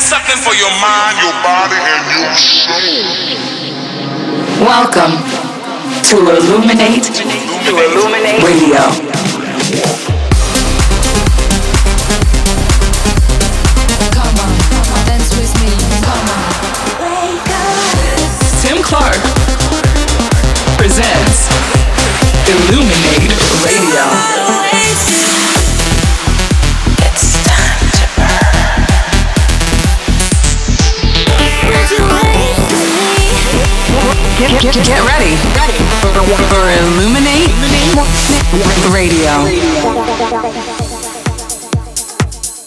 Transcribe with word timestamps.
got 0.00 0.08
something 0.08 0.40
for 0.40 0.54
your 0.54 0.72
mind, 0.80 1.18
your 1.20 1.36
body, 1.44 1.76
and 1.76 2.04
your 2.16 2.32
soul. 2.34 3.04
Welcome 4.64 5.20
to 6.08 6.16
Illuminate, 6.16 7.04
to 7.04 7.72
Illuminate 7.76 8.42
Radio. 8.42 8.80
Tim 18.60 18.82
Clark 18.82 19.20
presents 20.78 21.48
Illuminate 22.48 22.99
Get, 34.60 34.74
get, 34.74 34.86
get 34.88 35.00
ready. 35.08 35.36
For 36.50 36.68
Illuminate 36.84 37.48
Radio. 38.92 39.32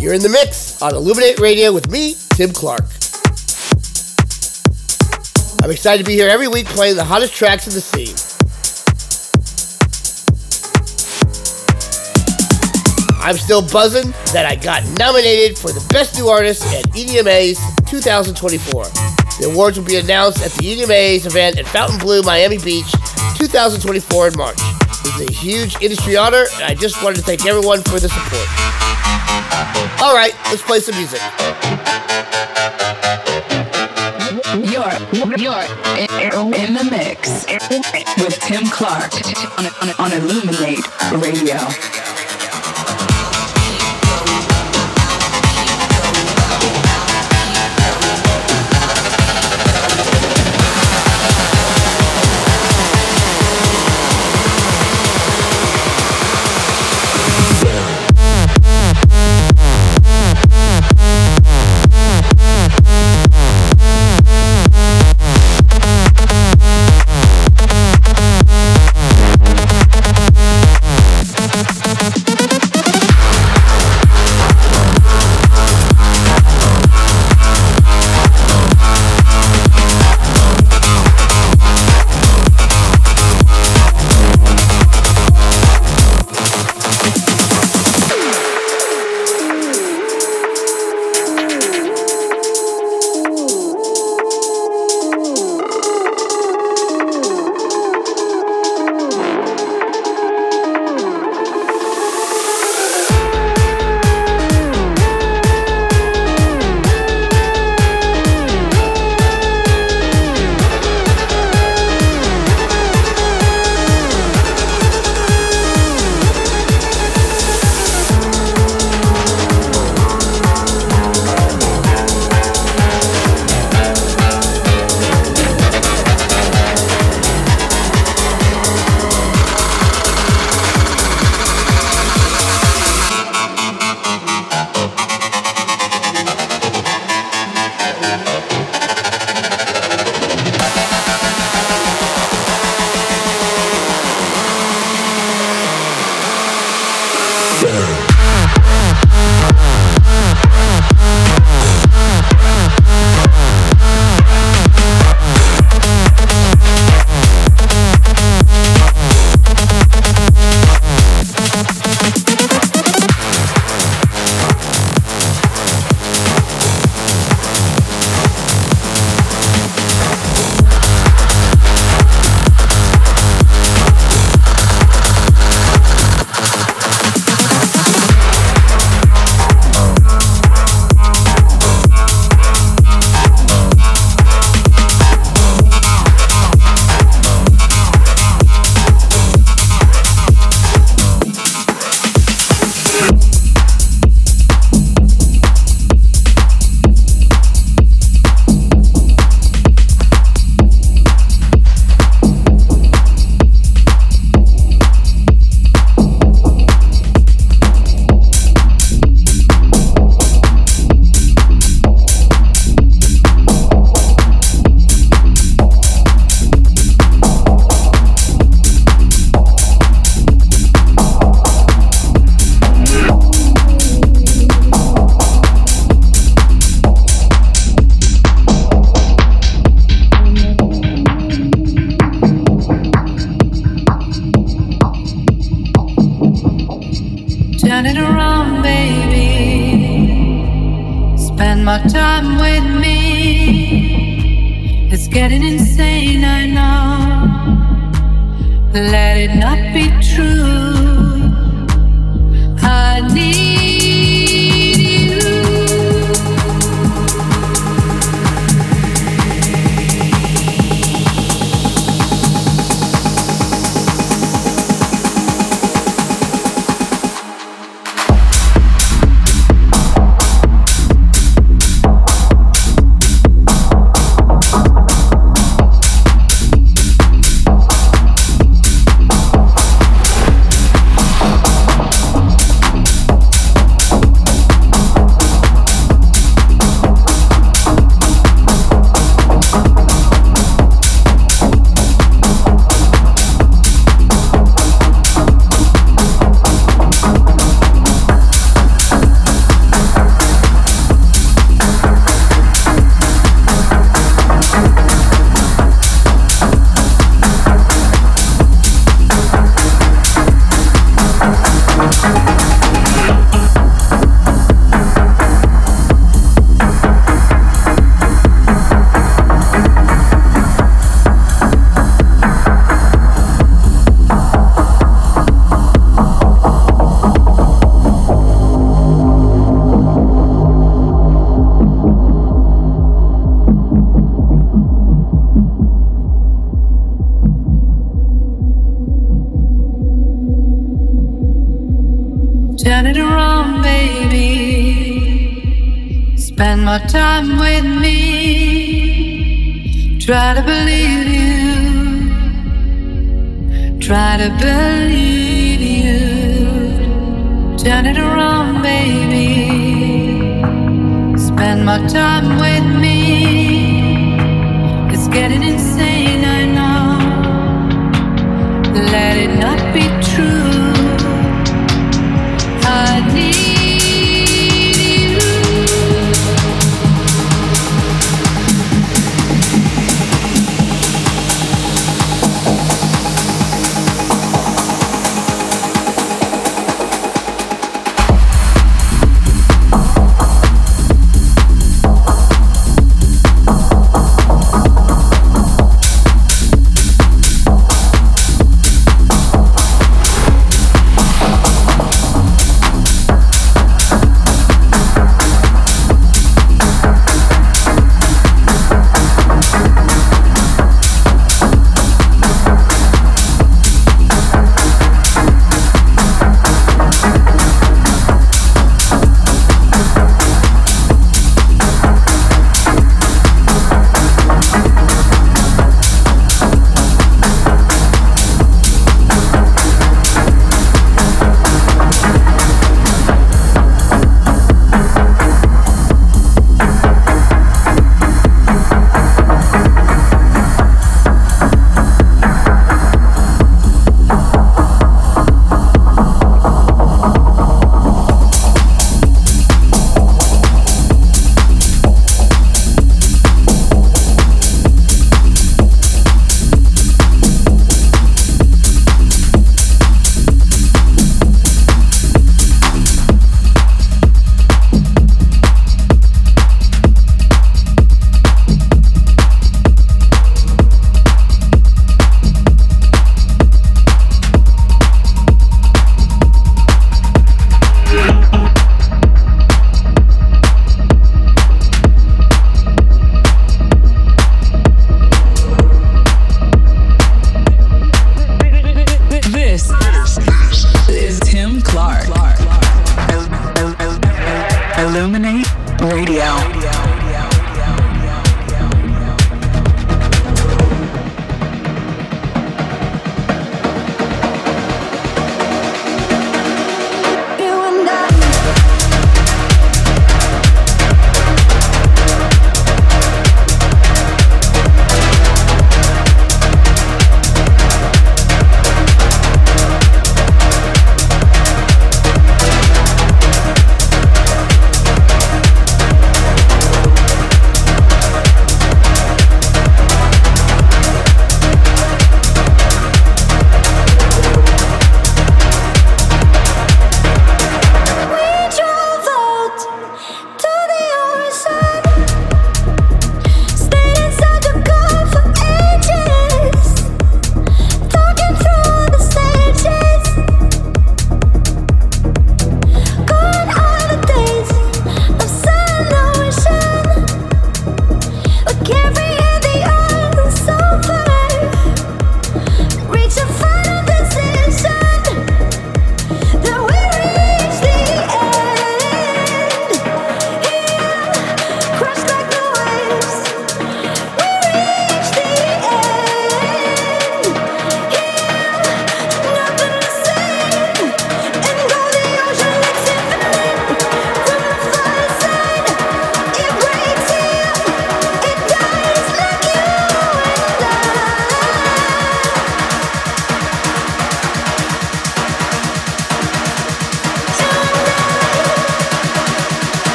You're 0.00 0.14
in 0.14 0.22
the 0.22 0.28
mix 0.28 0.80
on 0.80 0.94
Illuminate 0.94 1.40
Radio 1.40 1.72
with 1.72 1.90
me, 1.90 2.14
Tim 2.30 2.52
Clark. 2.52 2.84
I'm 5.64 5.72
excited 5.72 6.04
to 6.04 6.08
be 6.08 6.14
here 6.14 6.28
every 6.28 6.46
week 6.46 6.66
playing 6.66 6.94
the 6.94 7.02
hottest 7.02 7.34
tracks 7.34 7.66
in 7.66 7.74
the 7.74 7.80
scene. 7.80 8.14
I'm 13.20 13.36
still 13.36 13.62
buzzing 13.62 14.12
that 14.32 14.46
I 14.46 14.54
got 14.54 14.84
nominated 14.96 15.58
for 15.58 15.72
the 15.72 15.84
Best 15.92 16.16
New 16.16 16.28
Artist 16.28 16.62
at 16.72 16.84
EDMA's 16.92 17.58
2024. 17.90 19.29
The 19.40 19.48
awards 19.48 19.78
will 19.78 19.86
be 19.86 19.96
announced 19.96 20.42
at 20.44 20.52
the 20.52 20.68
EDMA's 20.68 21.24
event 21.24 21.58
at 21.58 21.66
Fontainebleau, 21.66 22.20
Miami 22.22 22.58
Beach, 22.58 22.92
2024 23.38 24.28
in 24.28 24.36
March. 24.36 24.60
Is 25.16 25.28
a 25.28 25.32
huge 25.32 25.80
industry 25.80 26.14
honor, 26.14 26.44
and 26.56 26.64
I 26.64 26.74
just 26.74 27.02
wanted 27.02 27.16
to 27.16 27.22
thank 27.22 27.46
everyone 27.46 27.80
for 27.80 27.98
the 27.98 28.10
support. 28.10 28.44
All 30.02 30.12
right, 30.12 30.34
let's 30.52 30.60
play 30.60 30.80
some 30.80 30.94
music. 30.94 31.20
You're, 34.60 34.92
you're 35.38 35.64
in, 35.96 36.52
in 36.52 36.74
the 36.74 36.88
mix 36.90 37.46
with 38.20 38.38
Tim 38.40 38.66
Clark 38.68 39.14
on, 39.56 39.66
on, 39.80 39.88
on 39.98 40.12
Illuminate 40.12 40.84
Radio. 41.16 42.19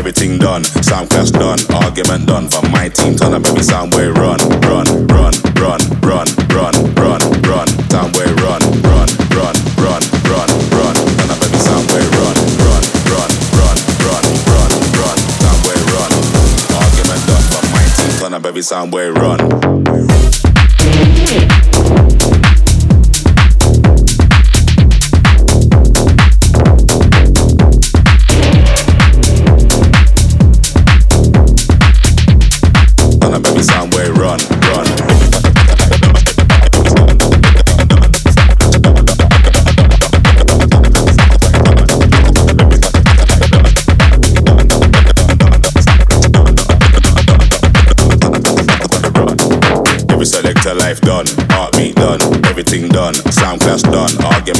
Everything 0.00 0.38
done. 0.38 0.64
Sound 0.64 1.10
clash 1.10 1.30
done, 1.30 1.58
argument 1.74 2.26
done. 2.26 2.48
From 2.48 2.70
my 2.72 2.88
team, 2.88 3.16
turn 3.16 3.34
up 3.34 3.44
every 3.44 3.60
soundboy 3.60 4.16
run, 4.16 4.40
run, 4.64 4.88
run, 5.12 5.28
run, 5.60 5.80
run, 6.00 6.26
run, 6.48 6.72
run, 6.96 7.20
run. 7.44 7.68
Soundboy 7.92 8.32
run, 8.40 8.62
run, 8.80 9.08
run, 9.36 9.54
run, 9.76 10.00
run, 10.24 10.48
run. 10.72 10.96
Turn 11.20 11.28
up 11.28 11.42
every 11.44 11.60
soundboy 11.60 12.00
run, 12.16 12.36
run, 12.64 12.82
run, 13.12 13.30
run, 13.60 13.84
run, 14.08 14.24
run, 14.48 14.72
run. 14.96 15.18
Soundboy 15.36 15.78
run. 15.92 16.10
Argument 16.80 17.22
done. 17.28 17.44
From 17.52 17.64
my 17.70 17.84
team, 17.94 18.12
turn 18.20 18.32
up 18.32 18.46
every 18.46 18.62
soundboy 18.62 19.14
run. 19.14 19.79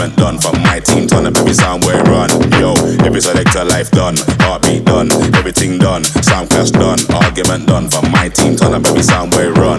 Done. 0.01 0.39
From 0.39 0.63
my 0.63 0.81
team, 0.81 1.07
turn 1.07 1.27
up 1.27 1.37
every 1.37 1.53
soundboy 1.53 2.03
run. 2.09 2.31
Yo, 2.59 2.73
every 3.05 3.21
selector 3.21 3.65
life 3.65 3.91
done, 3.91 4.17
heartbeat 4.41 4.87
done, 4.87 5.13
everything 5.37 5.77
done, 5.77 6.05
sound 6.05 6.49
clash 6.49 6.71
done, 6.71 6.99
argument 7.13 7.67
done. 7.67 7.87
From 7.91 8.11
my 8.11 8.31
team, 8.31 8.57
turn 8.57 8.73
up 8.73 8.87
every 8.87 9.03
sound 9.03 9.35
run, 9.35 9.53
run. 9.53 9.70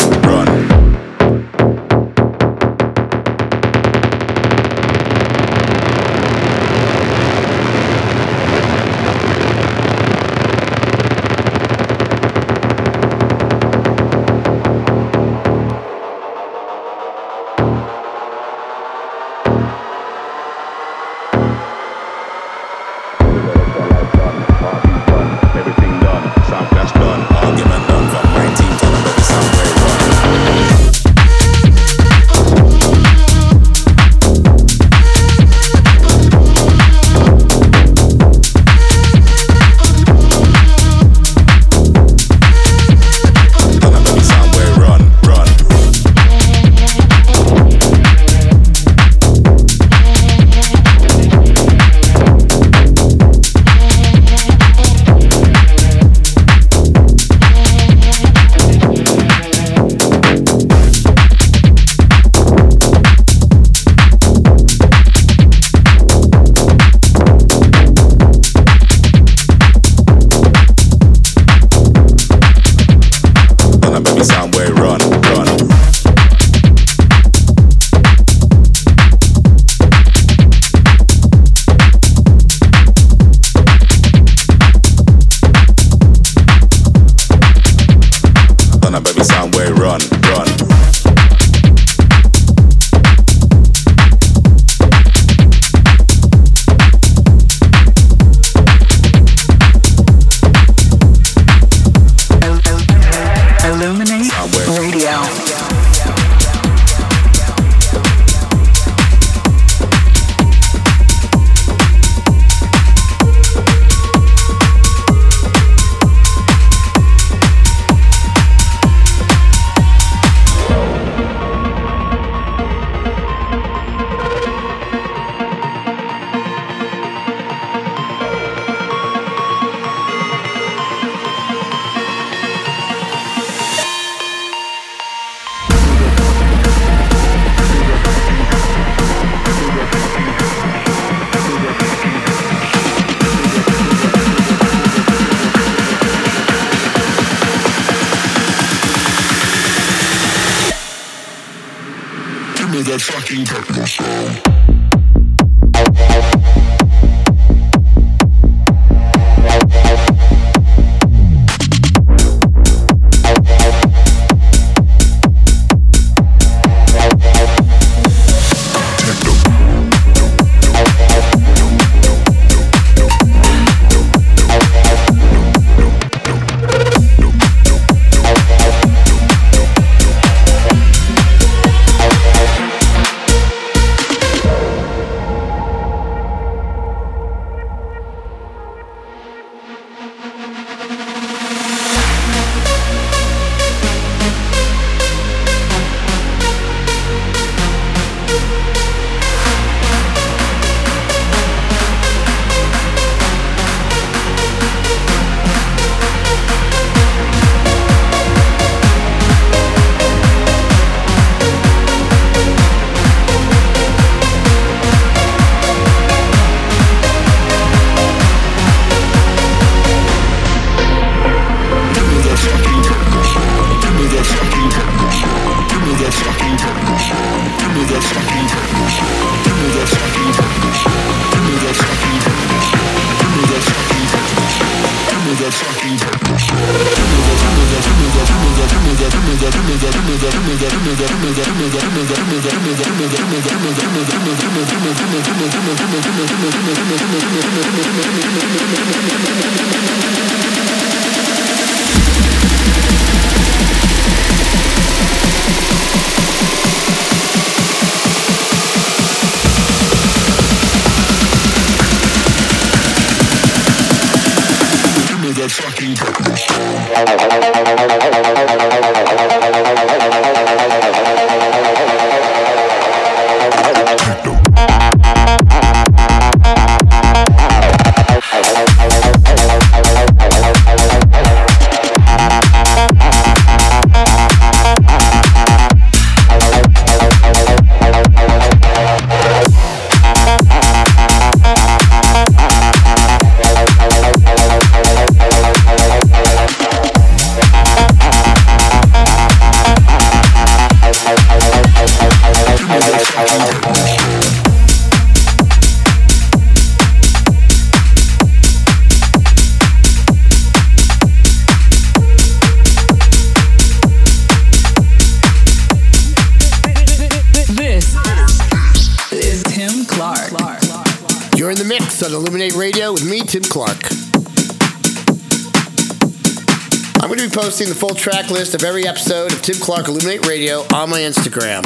Full 327.81 327.95
track 327.95 328.29
list 328.29 328.53
of 328.53 328.63
every 328.63 328.85
episode 328.85 329.33
of 329.33 329.41
Tim 329.41 329.55
Clark 329.55 329.87
Illuminate 329.87 330.27
Radio 330.27 330.59
on 330.71 330.91
my 330.91 330.99
Instagram. 330.99 331.63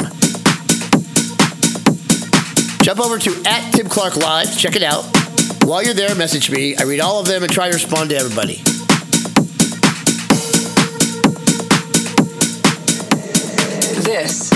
Jump 2.82 3.00
over 3.00 3.18
to 3.18 3.42
at 3.44 3.70
Tim 3.72 3.86
Clark 3.86 4.16
Live, 4.16 4.58
check 4.58 4.76
it 4.76 4.82
out. 4.82 5.04
While 5.64 5.82
you're 5.82 5.92
there, 5.92 6.14
message 6.14 6.50
me. 6.50 6.74
I 6.74 6.84
read 6.84 7.00
all 7.00 7.20
of 7.20 7.26
them 7.26 7.42
and 7.42 7.52
try 7.52 7.68
to 7.68 7.74
respond 7.74 8.08
to 8.08 8.16
everybody. 8.16 8.62
This 14.02 14.50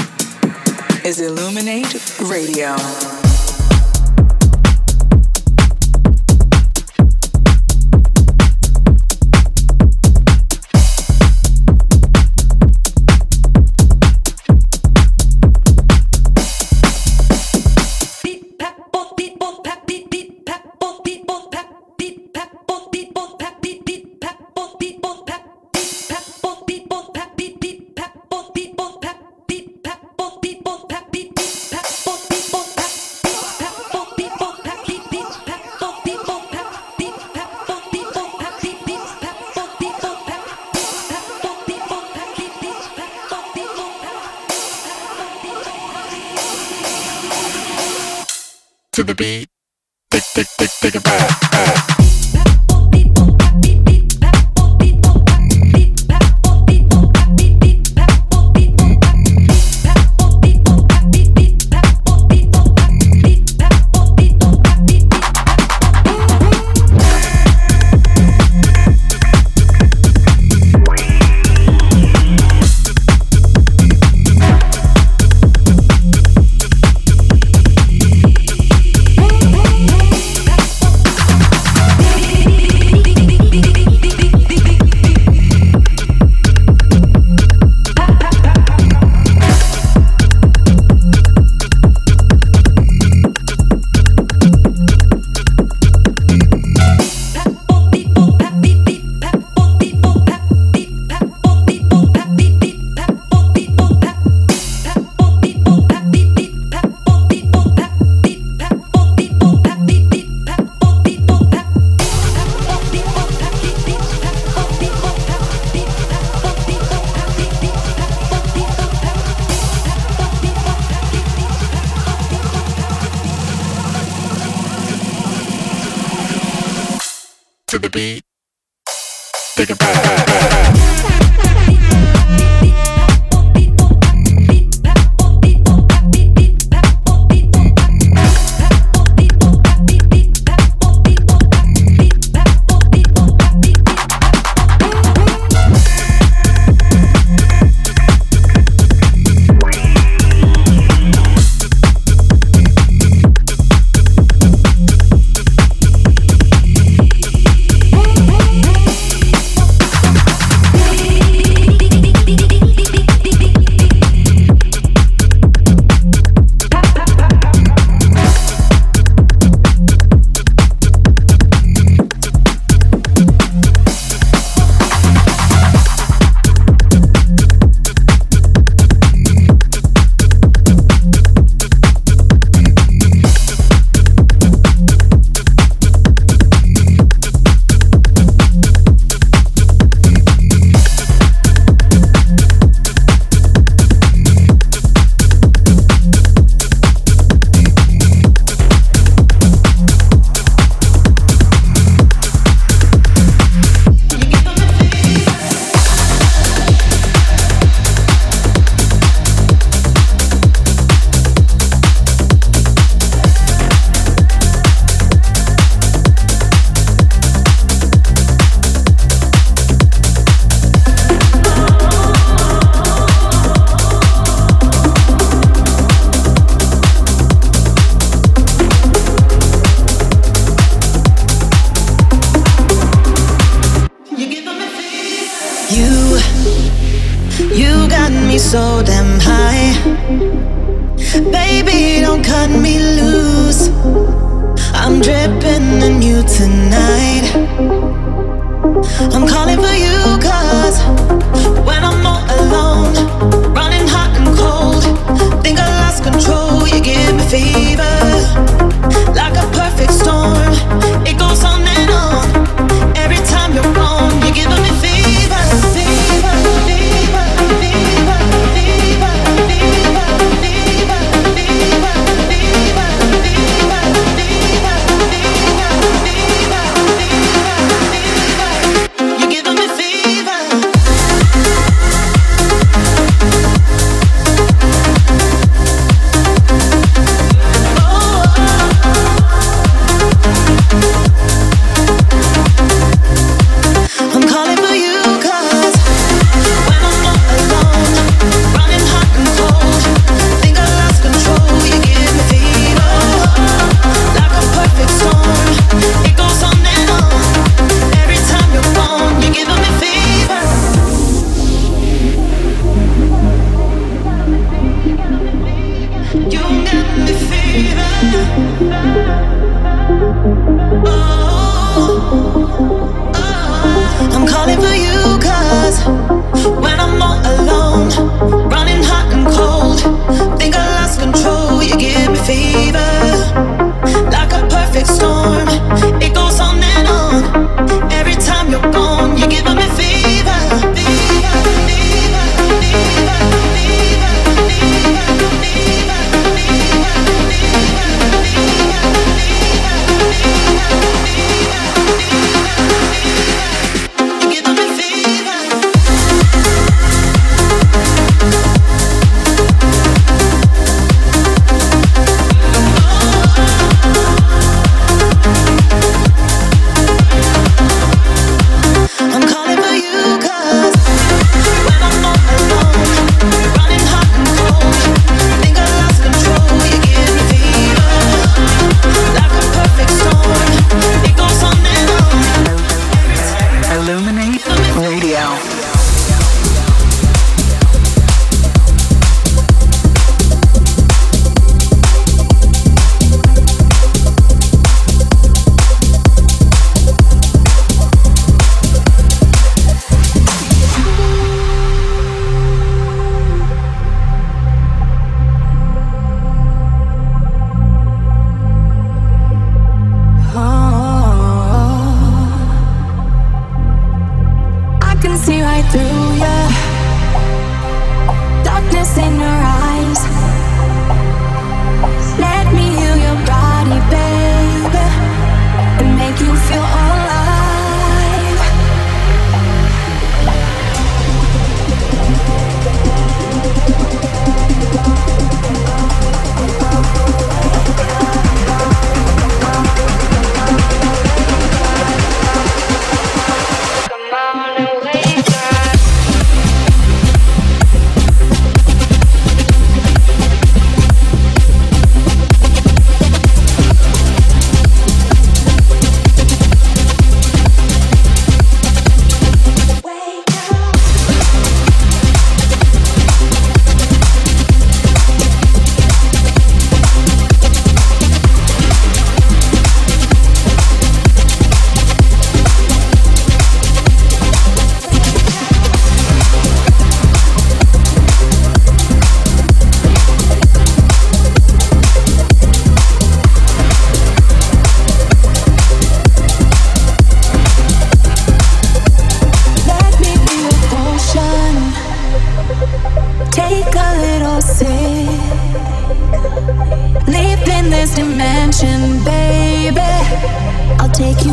is 1.05 1.21
Illuminate 1.21 1.95
Radio. 2.23 3.20
To 49.01 49.07
the 49.07 49.15
beat. 49.15 49.49
Take, 50.11 50.23
take, 50.35 50.47
take, 50.59 50.71
take 50.81 50.95
it 50.97 51.05
back. 51.05 52.00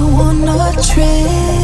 go 0.07 0.15
on 0.21 0.47
a 0.47 0.81
trip. 0.81 1.56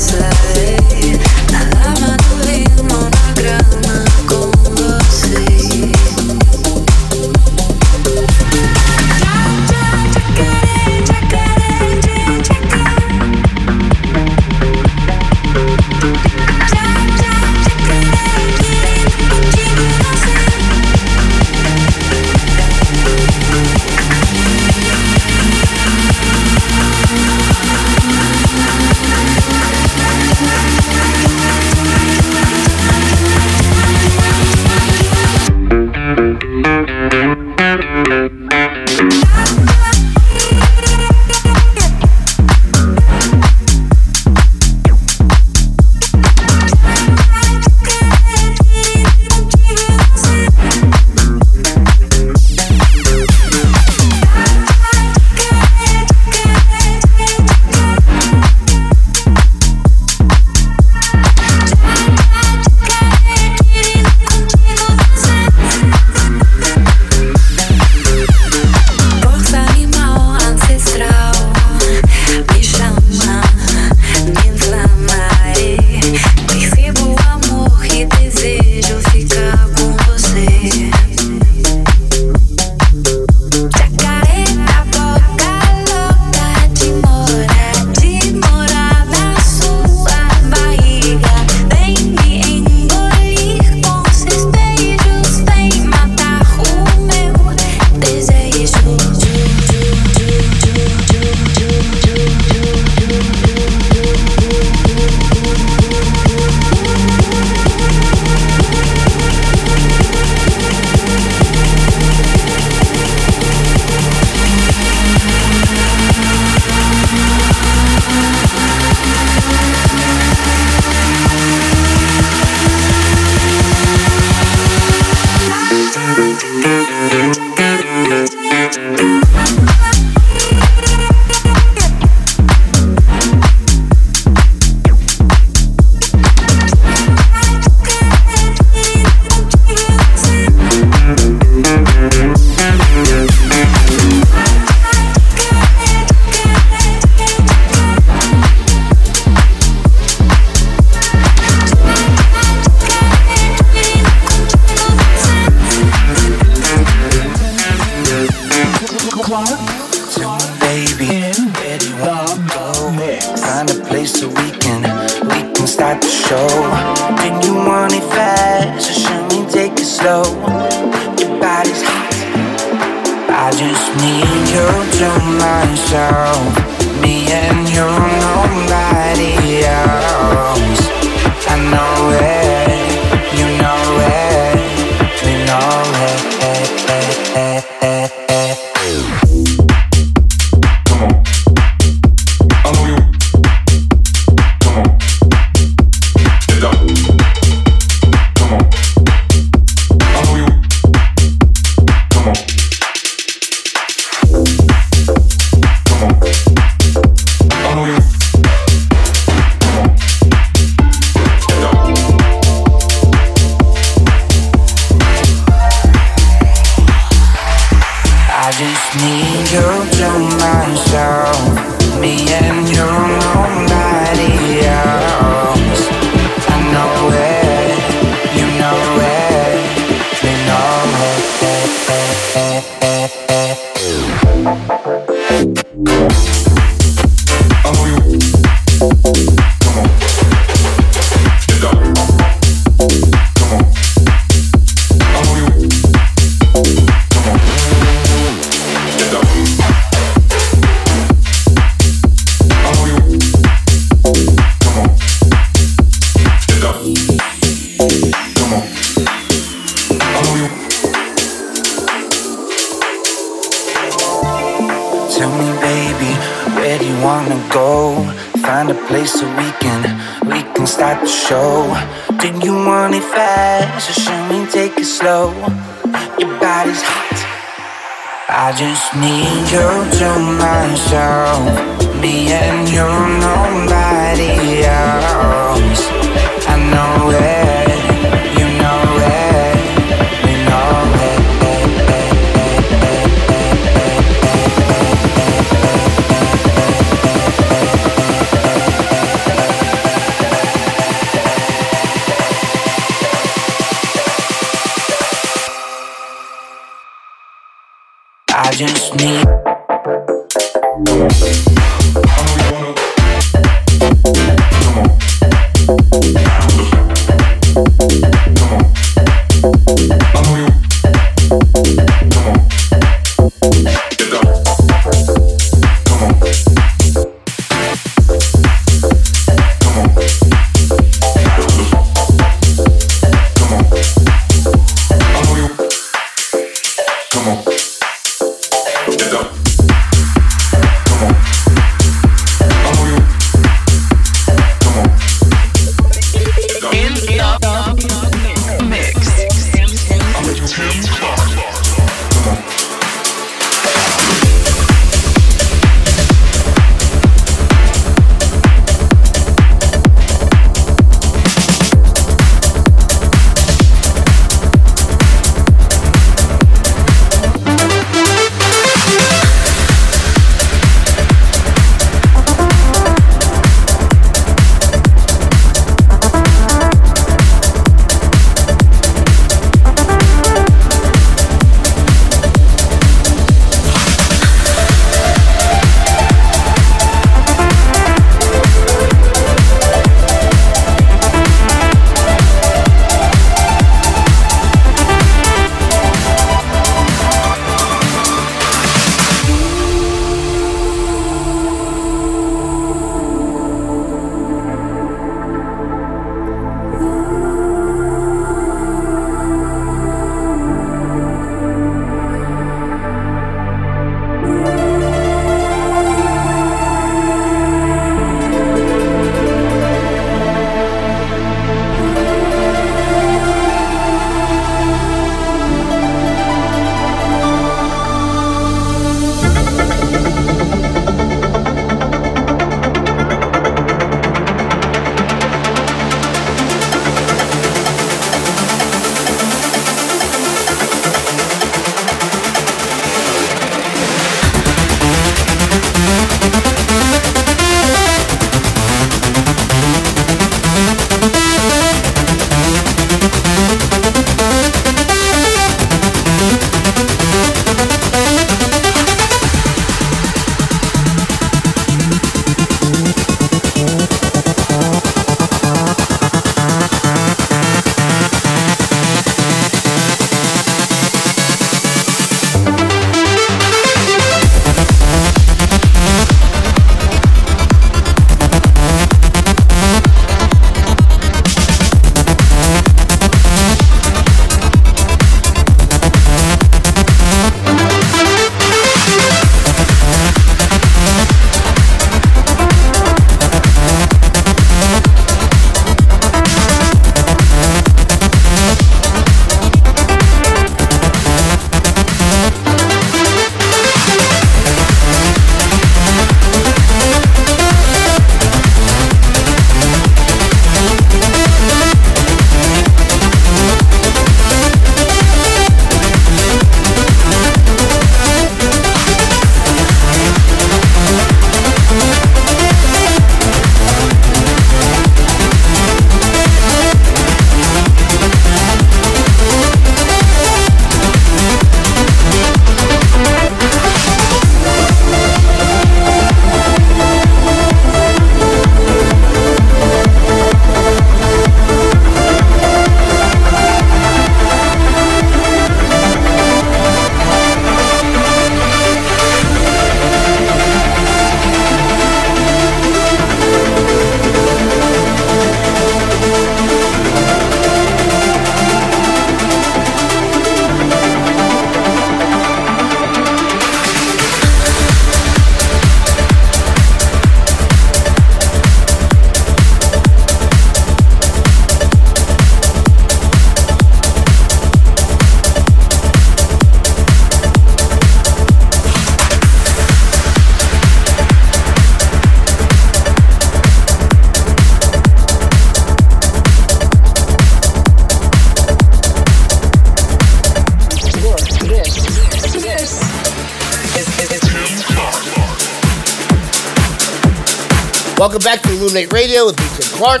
Welcome 598.08 598.24
back 598.24 598.40
to 598.40 598.48
ILLUMIN8 598.48 598.90
Radio 598.90 599.26
with 599.26 599.36
Tim 599.36 599.76
Clark. 599.76 600.00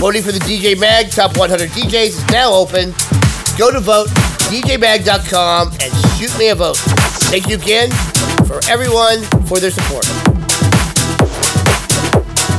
Voting 0.00 0.22
for 0.22 0.32
the 0.32 0.38
DJ 0.38 0.80
Mag 0.80 1.10
Top 1.10 1.36
100 1.36 1.68
DJs 1.68 2.06
is 2.06 2.26
now 2.30 2.54
open. 2.54 2.94
Go 3.58 3.70
to 3.70 3.80
vote, 3.80 4.08
djmag.com, 4.48 5.72
and 5.72 5.92
shoot 6.16 6.38
me 6.38 6.48
a 6.48 6.54
vote. 6.54 6.78
Thank 7.28 7.50
you 7.50 7.56
again 7.56 7.90
for 8.46 8.60
everyone 8.66 9.20
for 9.44 9.60
their 9.60 9.72
support. 9.72 10.08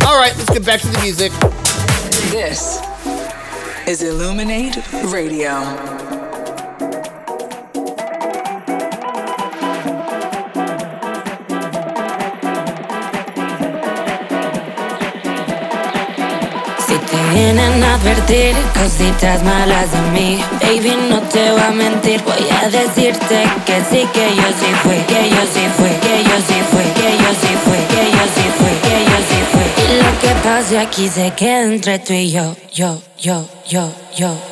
All 0.05 0.19
right, 0.19 0.37
let's 0.37 0.51
get 0.51 0.63
back 0.63 0.81
to 0.81 0.87
the 0.87 0.99
music. 1.01 1.31
This 2.29 2.79
is 3.87 4.03
ILLUMIN8 4.03 5.11
Radio. 5.11 6.10
Vienen 17.33 17.83
a 17.83 17.95
advertir 17.95 18.55
cositas 18.73 19.43
malas 19.43 19.91
de 19.91 20.01
mí, 20.11 20.39
baby, 20.61 20.95
no 21.09 21.21
te 21.21 21.51
voy 21.51 21.61
a 21.61 21.71
mentir. 21.71 22.21
Voy 22.23 22.47
a 22.49 22.69
decirte 22.69 23.43
que 23.65 23.77
sí, 23.89 24.07
que 24.13 24.35
yo 24.35 24.47
sí 24.59 24.69
fui, 24.83 24.97
que 25.07 25.29
yo 25.29 25.41
sí 25.53 25.65
fui, 25.77 25.89
que 26.05 26.23
yo 26.23 26.37
sí 26.47 26.57
fui, 26.71 26.83
que 26.99 27.17
yo 27.17 27.29
sí 27.41 27.51
fui, 27.63 27.81
que 27.93 28.11
yo 28.11 28.23
sí 28.35 28.45
fui, 28.57 28.73
que 28.85 28.95
yo 29.09 29.17
sí 29.29 29.39
fui. 29.51 29.67
Y 29.83 29.97
lo 30.03 30.19
que 30.19 30.35
pase 30.43 30.79
aquí 30.79 31.07
se 31.07 31.31
queda 31.31 31.63
entre 31.63 31.99
tú 31.99 32.13
y 32.13 32.31
yo, 32.31 32.55
yo, 32.73 33.01
yo, 33.17 33.47
yo, 33.67 33.91
yo. 34.15 34.50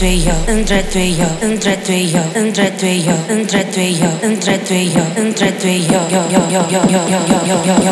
Tú 0.00 0.06
y 0.06 0.22
yo, 0.22 0.32
entre 0.46 0.82
tú 0.84 0.98
y 0.98 1.14
yo, 1.14 1.26
entre 1.42 1.76
tú 1.76 1.92
y 1.92 2.10
yo, 2.10 2.22
entre 2.34 2.70
tú 2.70 2.86
y 2.86 3.02
yo, 3.02 3.12
entre 3.28 3.64
tú 3.64 3.80
y 3.80 3.98
yo, 3.98 4.08
entre 4.22 4.58
tú 4.58 4.72
y 4.72 4.88
yo, 4.88 5.02
entre 5.14 5.52
tú 5.52 5.66
y 5.66 5.82
yo, 5.82 6.08
yo, 6.08 6.26
yo, 6.30 6.48
yo, 6.48 6.70
yo, 6.70 6.88
yo, 6.88 7.06
yo, 7.06 7.26
yo, 7.28 7.44
yo, 7.44 7.66
yo, 7.66 7.90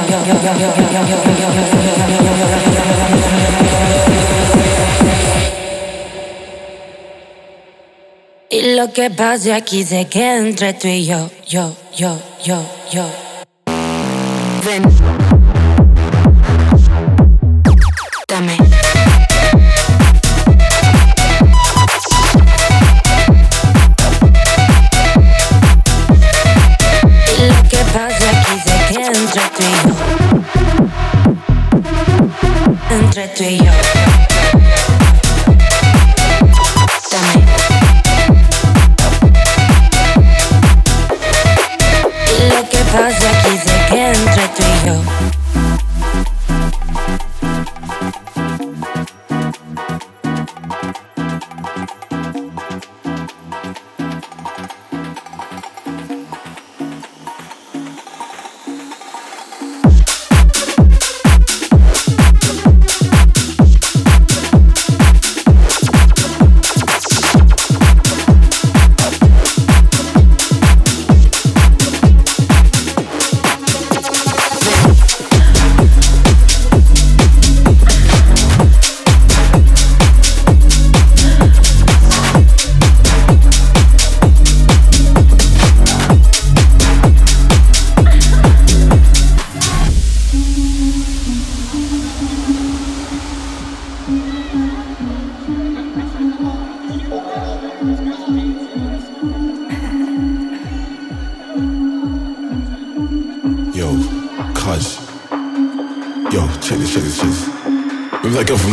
Y 8.51 8.75
lo 8.75 8.91
que 8.95 9.11
pase 9.11 9.53
aquí 9.53 9.85
se 9.85 10.07
queda 10.07 10.39
entre 10.39 10.73
tú 10.73 10.89
y 10.89 11.05
yo, 11.05 11.31
yo, 11.47 11.77
yo, 11.95 12.19
yo, 12.43 12.65
yo. 12.91 13.05
Ven. 14.65 15.28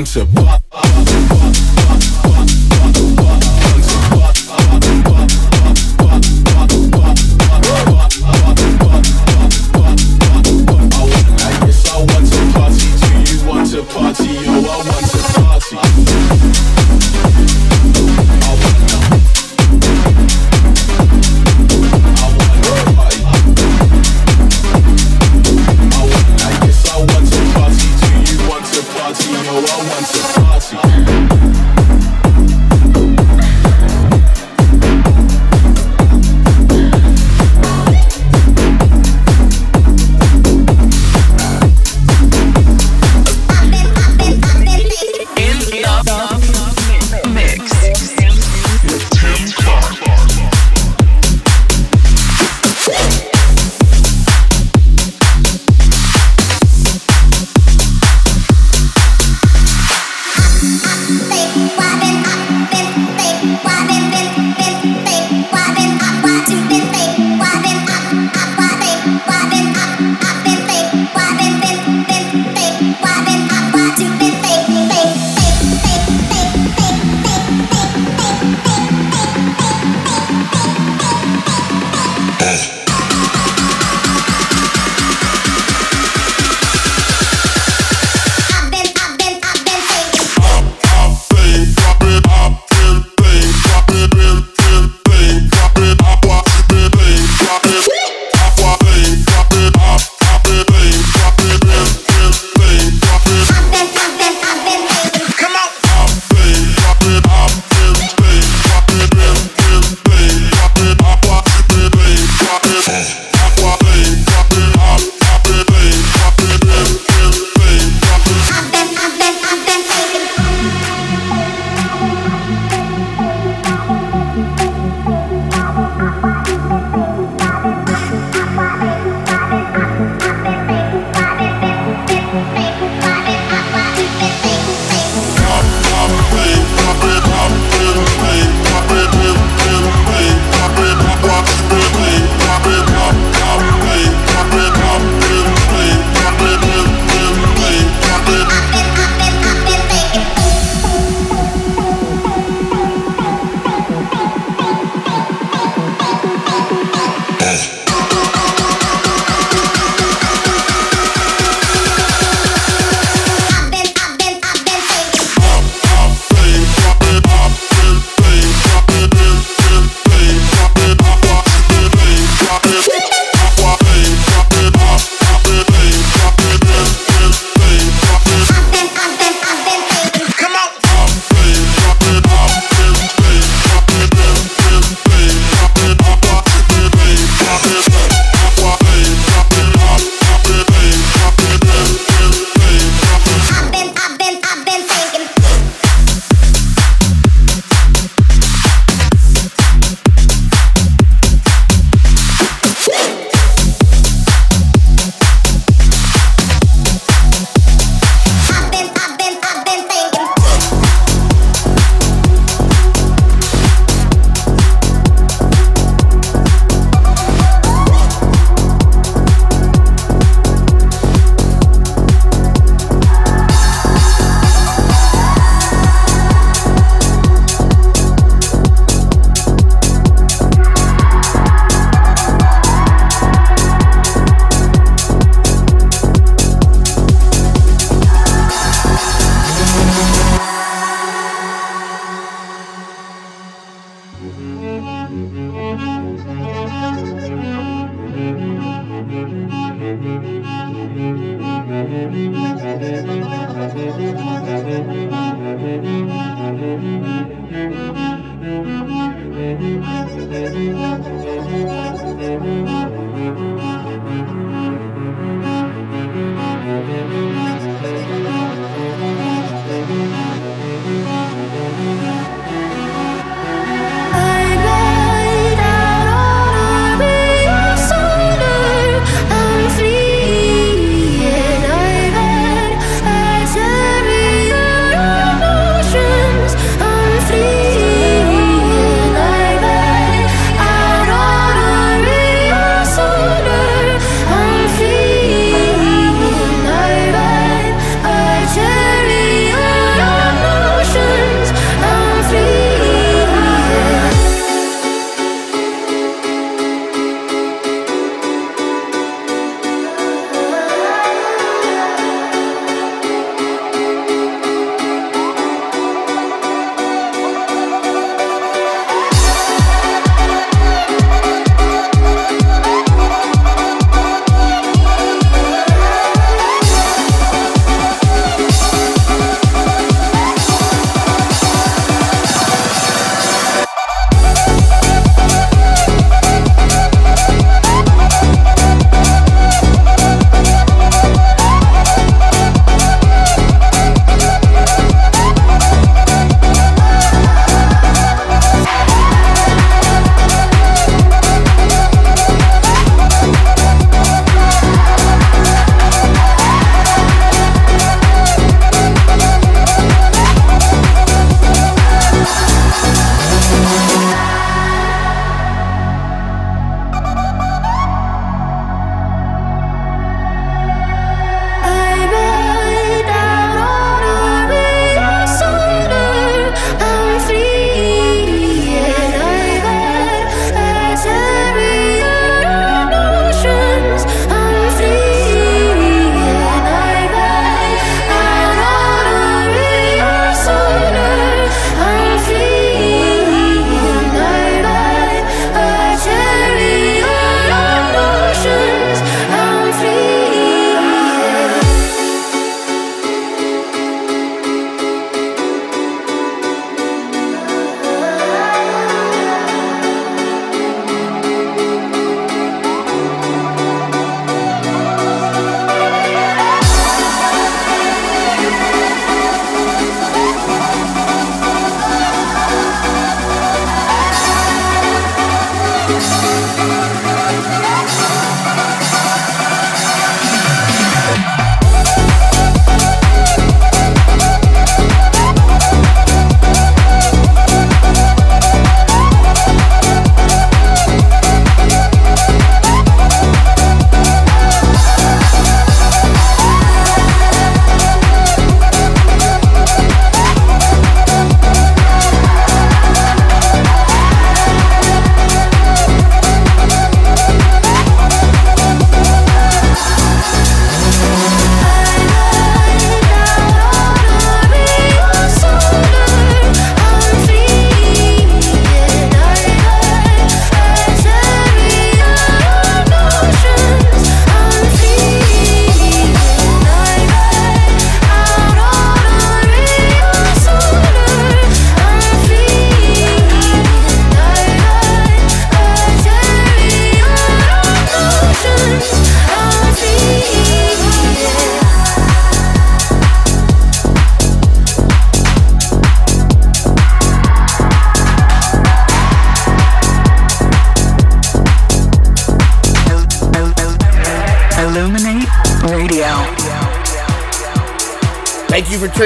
Want 0.00 0.06
to 0.14 0.24
party. 0.24 0.69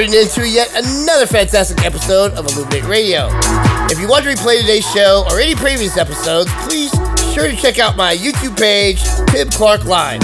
Tuning 0.04 0.20
in 0.20 0.28
to 0.28 0.46
yet 0.46 0.68
another 0.74 1.24
fantastic 1.26 1.82
episode 1.82 2.32
of 2.34 2.44
ILLUMIN8 2.44 2.86
Radio. 2.86 3.28
If 3.90 3.98
you 3.98 4.06
want 4.06 4.24
to 4.24 4.30
replay 4.30 4.60
today's 4.60 4.84
show 4.92 5.24
or 5.30 5.40
any 5.40 5.54
previous 5.54 5.96
episodes, 5.96 6.50
please 6.56 6.90
be 6.90 7.32
sure 7.32 7.48
to 7.48 7.56
check 7.56 7.78
out 7.78 7.96
my 7.96 8.14
YouTube 8.14 8.54
page, 8.58 9.02
Tim 9.30 9.48
Clark 9.48 9.86
Live. 9.86 10.22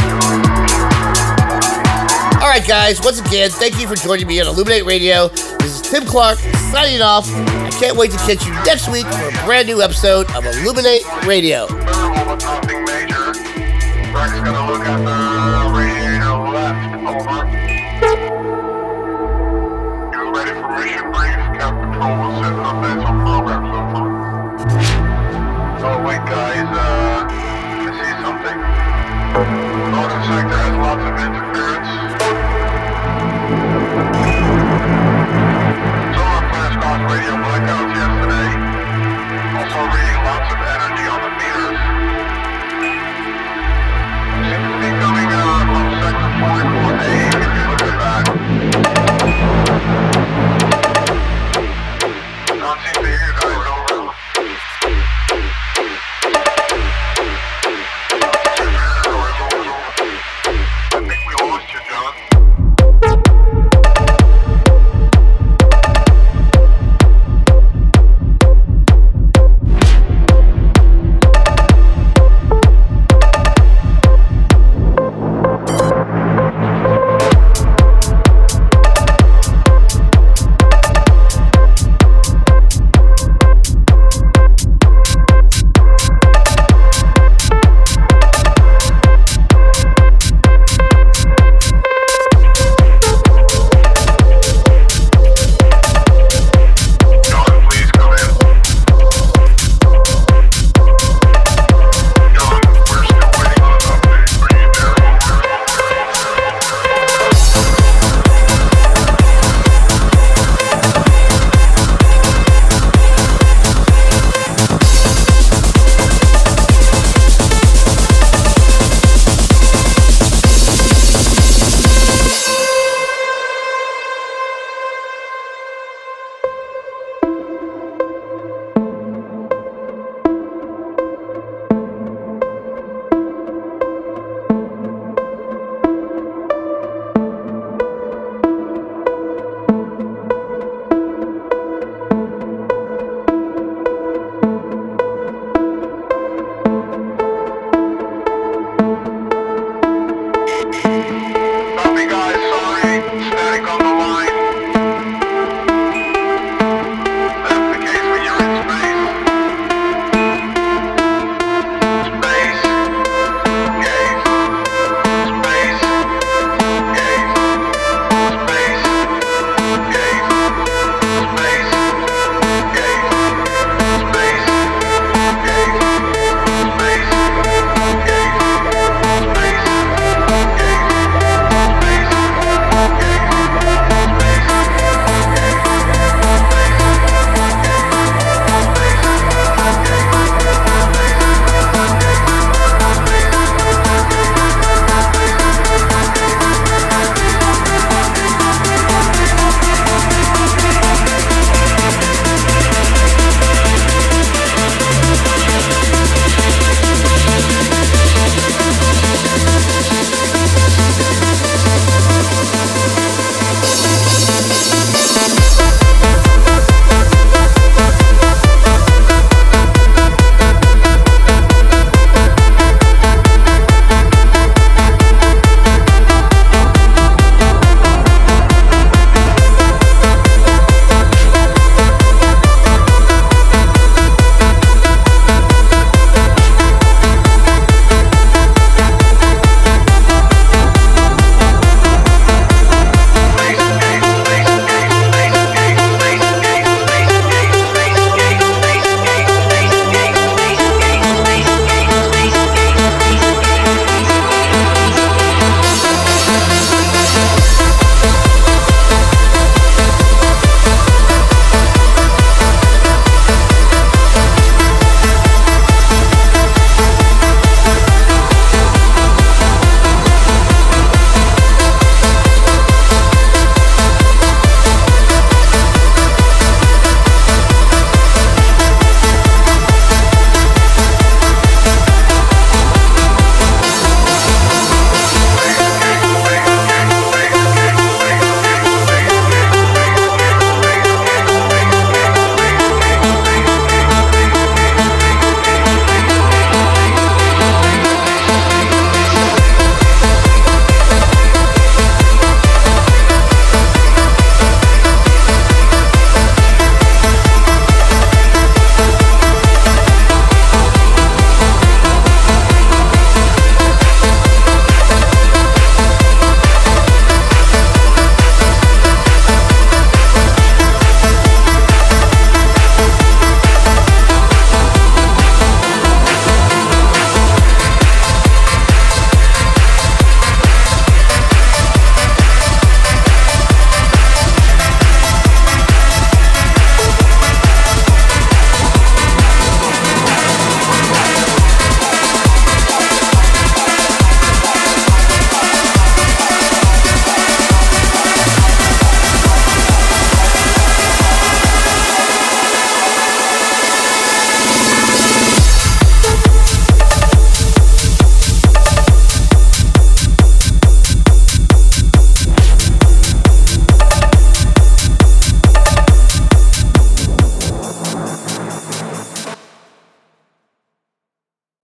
All 2.43 2.49
right, 2.49 2.63
guys, 2.69 3.01
once 3.01 3.21
again, 3.21 3.49
thank 3.49 3.81
you 3.81 3.89
for 3.89 3.95
joining 3.95 4.27
me 4.27 4.39
on 4.43 4.55
ILLUMIN8 4.55 4.85
Radio. 4.85 5.29
This 5.29 5.81
is 5.81 5.91
Tim 5.91 6.05
Clark 6.05 6.37
signing 6.71 7.01
off. 7.01 7.27
I 7.35 7.71
can't 7.71 7.97
wait 7.97 8.11
to 8.11 8.19
catch 8.19 8.45
you 8.45 8.53
next 8.65 8.91
week 8.91 9.07
for 9.07 9.29
a 9.29 9.45
brand 9.47 9.67
new 9.67 9.81
episode 9.81 10.27
of 10.33 10.45
ILLUMIN8 10.45 11.27
Radio. 11.27 11.80